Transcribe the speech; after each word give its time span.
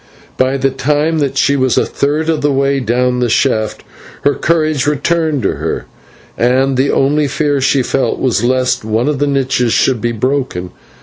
By 0.35 0.57
the 0.57 0.71
time 0.71 1.19
that 1.19 1.37
she 1.37 1.55
was 1.55 1.77
a 1.77 1.85
third 1.85 2.27
of 2.27 2.41
the 2.41 2.51
way 2.51 2.79
down 2.79 3.19
the 3.19 3.29
shaft 3.29 3.83
her 4.23 4.33
courage 4.33 4.87
returned 4.87 5.43
to 5.43 5.57
her, 5.57 5.85
and 6.35 6.75
the 6.75 6.89
only 6.89 7.27
fear 7.27 7.61
she 7.61 7.83
felt 7.83 8.17
was 8.17 8.43
lest 8.43 8.81
some 8.81 9.07
of 9.07 9.19
the 9.19 9.27
niches 9.27 9.73
should 9.73 10.01
be 10.01 10.11
broken. 10.11 10.71